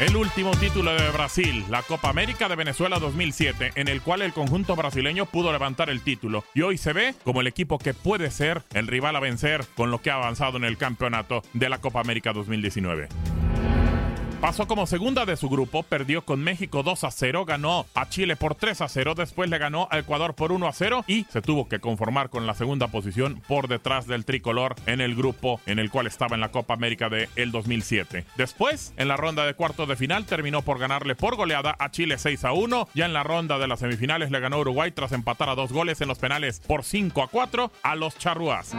El 0.00 0.16
último 0.16 0.52
título 0.52 0.94
de 0.94 1.10
Brasil, 1.10 1.62
la 1.68 1.82
Copa 1.82 2.08
América 2.08 2.48
de 2.48 2.56
Venezuela 2.56 2.98
2007, 2.98 3.72
en 3.74 3.86
el 3.86 4.00
cual 4.00 4.22
el 4.22 4.32
conjunto 4.32 4.74
brasileño 4.74 5.26
pudo 5.26 5.52
levantar 5.52 5.90
el 5.90 6.00
título 6.00 6.42
y 6.54 6.62
hoy 6.62 6.78
se 6.78 6.94
ve 6.94 7.14
como 7.22 7.42
el 7.42 7.46
equipo 7.46 7.76
que 7.76 7.92
puede 7.92 8.30
ser 8.30 8.62
el 8.72 8.86
rival 8.86 9.16
a 9.16 9.20
vencer 9.20 9.66
con 9.76 9.90
lo 9.90 10.00
que 10.00 10.10
ha 10.10 10.14
avanzado 10.14 10.56
en 10.56 10.64
el 10.64 10.78
campeonato 10.78 11.42
de 11.52 11.68
la 11.68 11.82
Copa 11.82 12.00
América 12.00 12.32
2019. 12.32 13.08
Pasó 14.40 14.66
como 14.66 14.86
segunda 14.86 15.26
de 15.26 15.36
su 15.36 15.50
grupo, 15.50 15.82
perdió 15.82 16.24
con 16.24 16.42
México 16.42 16.82
2 16.82 17.04
a 17.04 17.10
0, 17.10 17.44
ganó 17.44 17.84
a 17.94 18.08
Chile 18.08 18.36
por 18.36 18.54
3 18.54 18.80
a 18.80 18.88
0, 18.88 19.14
después 19.14 19.50
le 19.50 19.58
ganó 19.58 19.86
a 19.90 19.98
Ecuador 19.98 20.34
por 20.34 20.50
1 20.50 20.66
a 20.66 20.72
0 20.72 21.04
y 21.06 21.24
se 21.24 21.42
tuvo 21.42 21.68
que 21.68 21.78
conformar 21.78 22.30
con 22.30 22.46
la 22.46 22.54
segunda 22.54 22.88
posición 22.88 23.42
por 23.46 23.68
detrás 23.68 24.06
del 24.06 24.24
tricolor 24.24 24.76
en 24.86 25.02
el 25.02 25.14
grupo 25.14 25.60
en 25.66 25.78
el 25.78 25.90
cual 25.90 26.06
estaba 26.06 26.36
en 26.36 26.40
la 26.40 26.50
Copa 26.52 26.72
América 26.72 27.10
de 27.10 27.28
el 27.36 27.52
2007. 27.52 28.24
Después, 28.38 28.94
en 28.96 29.08
la 29.08 29.18
ronda 29.18 29.44
de 29.44 29.52
cuartos 29.52 29.86
de 29.86 29.96
final, 29.96 30.24
terminó 30.24 30.62
por 30.62 30.78
ganarle 30.78 31.14
por 31.14 31.36
goleada 31.36 31.76
a 31.78 31.90
Chile 31.90 32.16
6 32.16 32.42
a 32.46 32.52
1. 32.52 32.88
Ya 32.94 33.04
en 33.04 33.12
la 33.12 33.22
ronda 33.22 33.58
de 33.58 33.68
las 33.68 33.80
semifinales 33.80 34.30
le 34.30 34.40
ganó 34.40 34.58
Uruguay 34.58 34.90
tras 34.90 35.12
empatar 35.12 35.50
a 35.50 35.54
dos 35.54 35.70
goles 35.70 36.00
en 36.00 36.08
los 36.08 36.18
penales 36.18 36.60
por 36.66 36.82
5 36.82 37.22
a 37.22 37.28
4 37.28 37.70
a 37.82 37.94
los 37.94 38.16
charruas. 38.16 38.74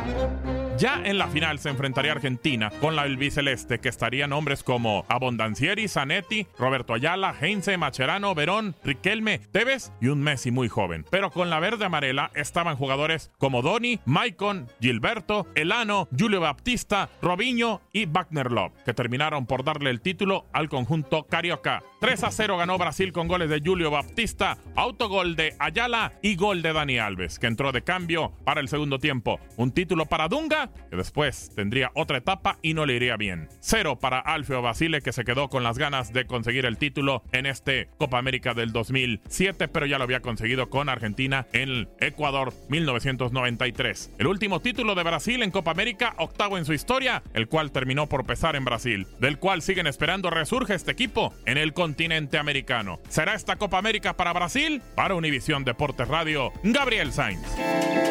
Ya 0.77 0.99
en 1.05 1.19
la 1.19 1.27
final 1.27 1.59
se 1.59 1.69
enfrentaría 1.69 2.11
Argentina 2.11 2.71
con 2.81 2.95
la 2.95 3.03
albiceleste, 3.03 3.79
que 3.79 3.89
estarían 3.89 4.33
hombres 4.33 4.63
como 4.63 5.05
Abondancieri, 5.09 5.87
Zanetti, 5.87 6.47
Roberto 6.57 6.95
Ayala, 6.95 7.35
Heinze, 7.39 7.77
Macherano, 7.77 8.33
Verón, 8.33 8.75
Riquelme, 8.83 9.37
Tevez 9.37 9.91
y 10.01 10.07
un 10.07 10.21
Messi 10.21 10.49
muy 10.49 10.69
joven. 10.69 11.05
Pero 11.11 11.29
con 11.29 11.51
la 11.51 11.59
verde 11.59 11.85
amarela 11.85 12.31
estaban 12.33 12.77
jugadores 12.77 13.31
como 13.37 13.61
Doni, 13.61 13.99
Maicon, 14.05 14.67
Gilberto, 14.79 15.45
Elano, 15.53 16.07
Julio 16.17 16.41
Baptista, 16.41 17.09
Robinho 17.21 17.81
y 17.93 18.05
Wagner 18.07 18.51
Love, 18.51 18.73
que 18.83 18.95
terminaron 18.95 19.45
por 19.45 19.63
darle 19.63 19.91
el 19.91 20.01
título 20.01 20.47
al 20.51 20.67
conjunto 20.67 21.27
carioca. 21.27 21.83
3 21.99 22.23
a 22.23 22.31
0 22.31 22.57
ganó 22.57 22.79
Brasil 22.79 23.11
con 23.13 23.27
goles 23.27 23.49
de 23.49 23.61
Julio 23.63 23.91
Baptista, 23.91 24.57
autogol 24.75 25.35
de 25.35 25.55
Ayala 25.59 26.13
y 26.23 26.35
gol 26.35 26.63
de 26.63 26.73
Dani 26.73 26.97
Alves, 26.97 27.37
que 27.37 27.45
entró 27.45 27.71
de 27.71 27.83
cambio 27.83 28.31
para 28.43 28.61
el 28.61 28.67
segundo 28.67 28.97
tiempo. 28.97 29.39
Un 29.57 29.71
título 29.71 30.07
para 30.07 30.27
Dunga, 30.27 30.60
que 30.89 30.95
después 30.95 31.51
tendría 31.55 31.91
otra 31.95 32.17
etapa 32.17 32.57
y 32.61 32.73
no 32.73 32.85
le 32.85 32.95
iría 32.95 33.17
bien. 33.17 33.49
Cero 33.59 33.99
para 33.99 34.19
Alfio 34.19 34.61
Basile, 34.61 35.01
que 35.01 35.13
se 35.13 35.23
quedó 35.23 35.49
con 35.49 35.63
las 35.63 35.77
ganas 35.77 36.13
de 36.13 36.25
conseguir 36.25 36.65
el 36.65 36.77
título 36.77 37.23
en 37.31 37.45
este 37.45 37.89
Copa 37.97 38.17
América 38.17 38.53
del 38.53 38.71
2007, 38.71 39.67
pero 39.67 39.85
ya 39.85 39.97
lo 39.97 40.03
había 40.03 40.21
conseguido 40.21 40.69
con 40.69 40.89
Argentina 40.89 41.47
en 41.53 41.89
Ecuador 41.99 42.53
1993. 42.69 44.11
El 44.17 44.27
último 44.27 44.59
título 44.59 44.95
de 44.95 45.03
Brasil 45.03 45.43
en 45.43 45.51
Copa 45.51 45.71
América, 45.71 46.13
octavo 46.17 46.57
en 46.57 46.65
su 46.65 46.73
historia, 46.73 47.23
el 47.33 47.47
cual 47.47 47.71
terminó 47.71 48.07
por 48.07 48.25
pesar 48.25 48.55
en 48.55 48.65
Brasil, 48.65 49.07
del 49.19 49.39
cual 49.39 49.61
siguen 49.61 49.87
esperando 49.87 50.29
resurge 50.29 50.75
este 50.75 50.91
equipo 50.91 51.33
en 51.45 51.57
el 51.57 51.73
continente 51.73 52.37
americano. 52.37 52.99
¿Será 53.09 53.33
esta 53.33 53.55
Copa 53.55 53.77
América 53.77 54.15
para 54.15 54.33
Brasil? 54.33 54.81
Para 54.95 55.15
Univisión 55.15 55.63
Deportes 55.63 56.07
Radio, 56.07 56.51
Gabriel 56.63 57.11
Sainz. 57.11 58.10